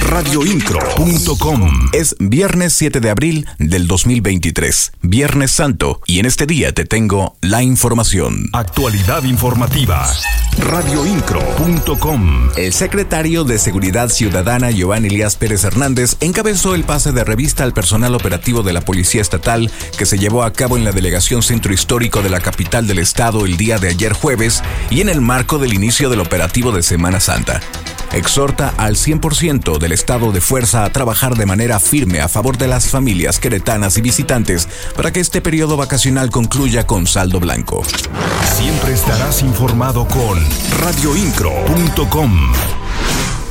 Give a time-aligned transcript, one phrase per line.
[0.00, 6.86] Radioincro.com Es viernes 7 de abril del 2023, Viernes Santo, y en este día te
[6.86, 8.48] tengo la información.
[8.54, 10.10] Actualidad informativa.
[10.58, 17.62] Radioincro.com El secretario de Seguridad Ciudadana, Giovanni Elías Pérez Hernández, encabezó el pase de revista
[17.62, 21.42] al personal operativo de la Policía Estatal que se llevó a cabo en la Delegación
[21.42, 25.20] Centro Histórico de la capital del estado el día de ayer jueves y en el
[25.20, 27.60] marco del inicio del operativo de Semana Santa
[28.16, 32.68] exhorta al 100% del estado de fuerza a trabajar de manera firme a favor de
[32.68, 37.82] las familias queretanas y visitantes para que este periodo vacacional concluya con saldo blanco.
[38.56, 40.38] Siempre estarás informado con
[40.80, 42.75] radioincro.com.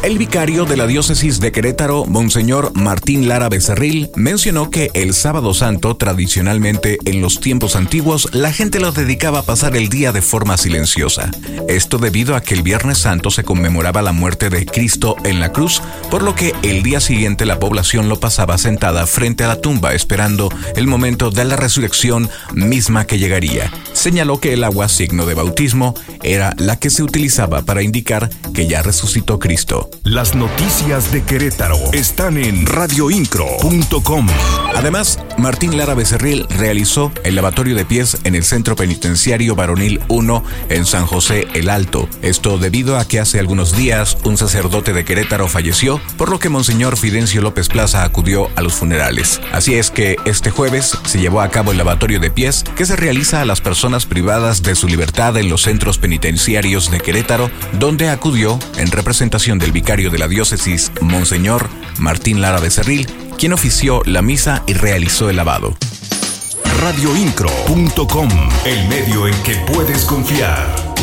[0.05, 5.55] El vicario de la diócesis de Querétaro, Monseñor Martín Lara Becerril, mencionó que el sábado
[5.55, 10.21] santo, tradicionalmente en los tiempos antiguos, la gente lo dedicaba a pasar el día de
[10.21, 11.31] forma silenciosa.
[11.67, 15.51] Esto debido a que el viernes santo se conmemoraba la muerte de Cristo en la
[15.51, 15.81] cruz,
[16.11, 19.95] por lo que el día siguiente la población lo pasaba sentada frente a la tumba
[19.95, 23.71] esperando el momento de la resurrección misma que llegaría.
[23.93, 28.67] Señaló que el agua, signo de bautismo, era la que se utilizaba para indicar que
[28.67, 29.89] ya resucitó Cristo.
[30.03, 34.27] Las noticias de Querétaro están en radioincro.com.
[34.75, 40.43] Además, Martín Lara Becerril realizó el lavatorio de pies en el Centro Penitenciario Varonil 1
[40.69, 42.09] en San José el Alto.
[42.21, 46.49] Esto debido a que hace algunos días un sacerdote de Querétaro falleció, por lo que
[46.49, 49.41] Monseñor Fidencio López Plaza acudió a los funerales.
[49.51, 52.95] Así es que este jueves se llevó a cabo el lavatorio de pies que se
[52.95, 58.09] realiza a las personas privadas de su libertad en los centros penitenciarios de Querétaro, donde
[58.09, 61.69] acudió en representación del vicario de la diócesis, Monseñor
[61.99, 65.77] Martín Lara Becerril, quien ofició la misa y realizó el lavado.
[66.81, 68.29] Radioincro.com,
[68.65, 70.94] el medio en que puedes confiar.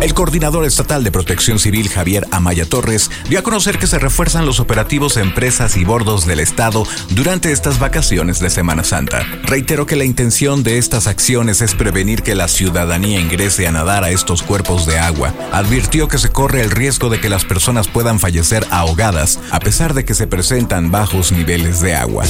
[0.00, 4.44] El coordinador estatal de protección civil Javier Amaya Torres dio a conocer que se refuerzan
[4.44, 9.26] los operativos en presas y bordos del estado durante estas vacaciones de Semana Santa.
[9.44, 14.04] Reiteró que la intención de estas acciones es prevenir que la ciudadanía ingrese a nadar
[14.04, 15.34] a estos cuerpos de agua.
[15.52, 19.94] Advirtió que se corre el riesgo de que las personas puedan fallecer ahogadas a pesar
[19.94, 22.24] de que se presentan bajos niveles de agua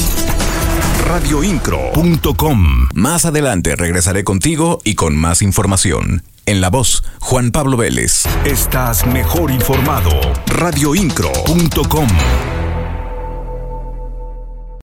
[1.07, 2.89] radioincro.com.
[2.93, 6.23] Más adelante regresaré contigo y con más información.
[6.47, 8.23] En la voz, Juan Pablo Vélez.
[8.45, 10.09] Estás mejor informado.
[10.45, 12.07] Radioincro.com.